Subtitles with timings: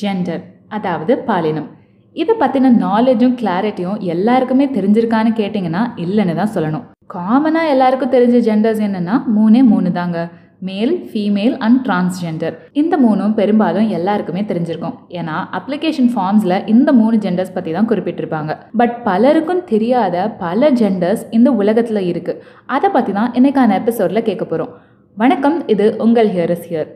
[0.00, 0.42] Gender
[0.76, 1.68] அதாவது பாலினம்.
[2.16, 6.84] இதை பற்றின நாலேஜும் கிளாரிட்டியும் எல்லாருக்குமே தெரிஞ்சிருக்கான்னு கேட்டிங்கன்னா இல்லைன்னு தான் சொல்லணும்.
[7.14, 10.18] காமனாக எல்லாருக்கும் தெரிஞ்ச ஜெண்டர்ஸ் என்னென்னா மூணே மூணு தாங்க.
[10.68, 14.96] மேல் ஃபீமேல் அண்ட் டிரான்ஸ்ஜெண்டர் இந்த மூணும் பெரும்பாலும் எல்லாருக்குமே தெரிஞ்சிருக்கும்.
[15.18, 18.54] ஏன்னா அப்ளிகேஷன் ஃபார்ம்ஸில் இந்த மூணு ஜெண்டர்ஸ் பற்றி தான் குறிப்பிட்டிருப்பாங்க.
[18.80, 22.42] பட் பலருக்கும் தெரியாத பல ஜெண்டர்ஸ் இந்த உலகத்தில் இருக்குது
[22.76, 24.74] அதை பற்றி தான் இன்னைக்கான எபிசோடில் கேட்க போகிறோம்
[25.16, 26.90] வணக்கம் இது உங்கள் ஹியர் இஸ் ஹியர்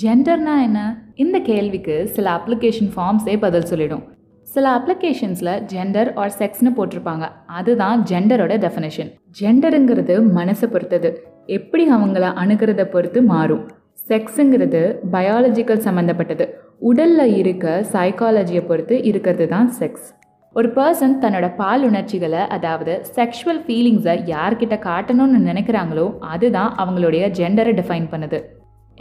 [0.00, 0.80] ஜெண்டர்னா என்ன?
[1.22, 4.04] இந்த கேள்விக்கு சில அப்ளிகேஷன் ஃபார்ம்ஸே பதில் சொல்லிடும்.
[4.46, 7.24] சில அப்ளிகேஷன்ஸில் ஜெண்டர் ஆர் செக்ஸ்னு போட்டிருப்பாங்க.
[7.58, 9.10] அதுதான் ஜெண்டரோட டெஃபினேஷன்
[9.40, 11.10] ஜெண்டருங்கிறது மனசை பொறுத்தது.
[11.58, 13.66] எப்படி அவங்கள அணுகிறத பொறுத்து மாறும்.
[14.08, 14.82] செக்ஸுங்கிறது
[15.16, 16.46] பயாலஜிக்கல் சம்மந்தப்பட்டது
[16.90, 20.08] உடலில் இருக்க சைக்காலஜியை பொறுத்து இருக்கிறது தான் செக்ஸ்
[20.56, 28.10] ஒரு பர்சன் தன்னோட பால் உணர்ச்சிகளை அதாவது செக்ஷுவல் ஃபீலிங்ஸை யார்கிட்ட காட்டணும்னு நினைக்கிறாங்களோ அதுதான் அவங்களுடைய ஜெண்டரை டிஃபைன்
[28.14, 28.40] பண்ணுது.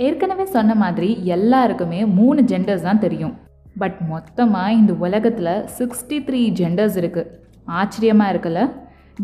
[0.08, 3.34] ஏற்கனவே சொன்ன மாதிரி எல்லாருக்குமே மூணு ஜெண்டர்ஸ் தான் தெரியும்.
[3.81, 7.30] பட் மொத்தமாக இந்த உலகத்தில் சிக்ஸ்டி த்ரீ ஜெண்டர்ஸ் இருக்குது
[7.80, 8.62] ஆச்சரியமாக இருக்குல்ல?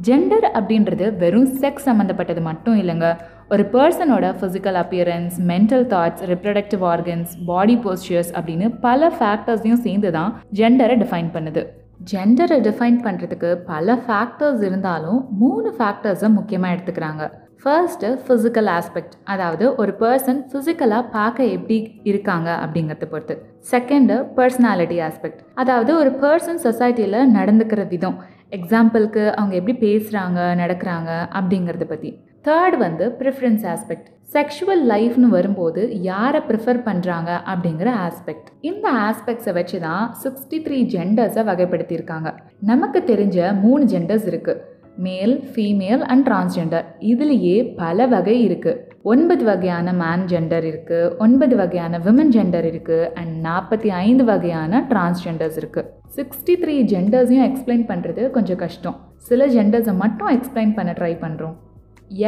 [0.08, 3.08] ஜெண்டர் அப்படின்றது வெறும் செக்ஸ் சம்மந்தப்பட்டது மட்டும் இல்லைங்க.
[3.54, 10.32] ஒரு பர்சனோட physical appearance mental thoughts reproductive organs body postures அப்படின்னு பல ஃபேக்டர்ஸையும் சேர்ந்து தான்
[10.60, 11.64] ஜெண்டரை டிஃபைன் பண்ணுது.
[12.12, 17.26] ஜெண்டரை டிஃபைன் பண்ணுறதுக்கு பல ஃபேக்டர்ஸ் இருந்தாலும் மூணு ஃபேக்டர்ஸை முக்கியமாக எடுத்துக்கிறாங்க.
[17.62, 21.78] ஃபர்ஸ்ட்டு ஃபிசிக்கல் ஆஸ்பெக்ட் அதாவது ஒரு பர்சன் ஃபிசிக்கலாக பார்க்க எப்படி
[22.12, 23.36] இருக்காங்க அப்படிங்கிறத பொறுத்து.
[23.72, 28.18] செகண்டு பர்சனாலிட்டி ஆஸ்பெக்ட் அதாவது ஒரு பர்சன் சொசைட்டியில் நடந்துக்கிற விதம்.
[28.58, 32.12] எக்ஸாம்பிளுக்கு அவங்க எப்படி பேசுகிறாங்க நடக்கிறாங்க அப்படிங்கிறத பற்றி
[32.48, 39.78] தேர்ட் வந்து ப்ரிஃபரன்ஸ் ஆஸ்பெக்ட் செக்ஷுவல் லைஃப்னு வரும்போது யாரை ப்ரிஃபர் பண்ணுறாங்க அப்படிங்கிற ஆஸ்பெக்ட் இந்த ஆஸ்பெக்ட்ஸை வச்சு
[39.88, 42.32] தான் சிக்ஸ்டி த்ரீ ஜெண்டர்ஸை வகைப்படுத்தியிருக்காங்க.
[42.72, 44.62] நமக்கு தெரிஞ்ச மூணு ஜெண்டர்ஸ் இருக்குது
[44.98, 52.00] மேல் ஃபீமேல் அண்ட் டிரான்ஸ்ஜெண்டர் இதுலேயே பல வகை இருக்குது ஒன்பது வகையான மேன் ஜெண்டர் இருக்குது ஒன்பது வகையான
[52.00, 58.58] விமன் ஜெண்டர் இருக்குது அண்ட் நாற்பத்தி ஐந்து வகையான டிரான்ஸ்ஜெண்டர்ஸ் இருக்குது சிக்ஸ்டி த்ரீ ஜெண்டர்ஸையும் எக்ஸ்பிளைன் பண்ணுறது கொஞ்சம்
[58.58, 58.98] கஷ்டம்.
[59.18, 61.56] சில ஜெண்டர்ஸை மட்டும் எக்ஸ்பிளைன் பண்ண ட்ரை பண்ணுறோம்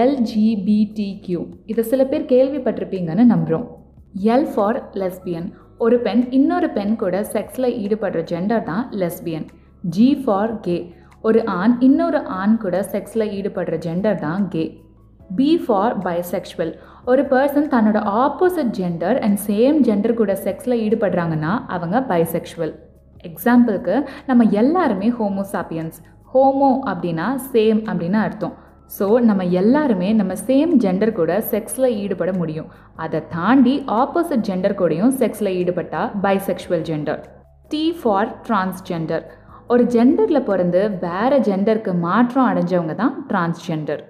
[0.03, 3.67] எல்ஜிபிடிக்யூ இதை சில பேர் கேள்விப்பட்டிருப்பீங்கன்னு நம்புகிறோம்
[4.27, 9.45] எல் ஃபார் லெஸ்பியன் ஒரு பெண் இன்னொரு பெண் கூட செக்ஸில் ஈடுபடுற ஜெண்டர் தான் லெஸ்பியன்
[9.87, 10.77] ஜி ஃபார் கே
[11.23, 14.63] ஒரு ஆண் இன்னொரு ஆண் கூட செக்ஸில் ஈடுபடுற ஜெண்டர் தான் கே
[15.39, 16.71] பி ஃபார் பைசெக்ஷுவல்
[17.05, 22.73] ஒரு பர்சன் தன்னோட opposite gender and same gender கூட செக்ஸில் ஈடுபடுறாங்கன்னா அவங்க பைசெக்ஷுவல்
[23.23, 25.99] எக்ஸாம்பிளுக்கு நம்ம எல்லாருமே ஹோமோசாப்பியன்ஸ்
[26.33, 28.55] ஹோமோ அப்படின்னா சேம் அப்படின்னு அர்த்தம்.
[28.97, 32.69] ஸோ நம்ம எல்லாருமே நம்ம சேம் ஜெண்டர் கூட செக்ஸில் ஈடுபட முடியும்.
[32.95, 37.21] அதை தாண்டி ஆப்போசிட் ஜெண்டர் கூடயும் செக்ஸில் ஈடுபட்டால் bisexual gender
[37.71, 39.25] T for transgender
[39.73, 44.01] ஒரு ஜெண்டரில் பிறந்து வேறு ஜெண்டருக்கு மாற்றம் அடைஞ்சவங்க தான் transgender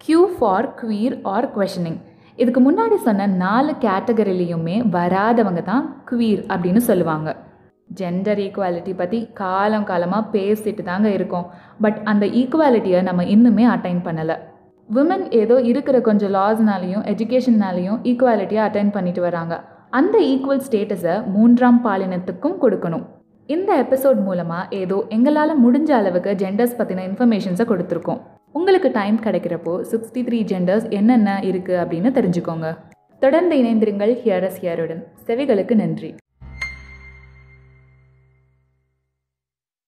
[0.00, 1.96] Q for queer or questioning
[2.38, 7.28] இதுக்கு முன்னாடி சொன்ன நாலு கேட்டகரிலையுமே வராதவங்க தான் குவீர் அப்படின்னு சொல்லுவாங்க.
[8.00, 11.46] ஜெண்டர் ஈக்குவாலிட்டி பற்றி காலம் காலமாக பேசிட்டு தாங்க இருக்கோம்.
[11.84, 14.36] பட் அந்த ஈக்குவாலிட்டியை நம்ம இன்னுமே அட்டைன் பண்ணலை.
[14.88, 19.54] விமன் ஏதோ இருக்கிற கொஞ்சம் லாஸ்னாலையும் எஜுகேஷன்னாலையும் ஈக்குவாலிட்டியை அட்டைன் பண்ணிட்டு வராங்க.
[20.00, 23.06] அந்த ஈக்குவல் ஸ்டேட்டஸை மூன்றாம் பாலினத்துக்கும் கொடுக்கணும்.
[23.54, 28.20] இந்த எபிசோட் மூலமாக ஏதோ எங்களால் முடிஞ்ச அளவுக்கு ஜெண்டர்ஸ் பற்றின இன்ஃபர்மேஷன்ஸை கொடுத்துருக்கோம்.
[28.58, 32.68] உங்களுக்கு டைம் கிடைக்கிறப்போ சிக்ஸ்டி த்ரீ ஜெண்டர்ஸ் என்னென்ன இருக்குது அப்படின்னு தெரிஞ்சுக்கோங்க.
[33.22, 36.10] தொடர்ந்து இணைந்திருங்கள் ஹியரஸ் ஹியருடன் செவிகளுக்கு நன்றி.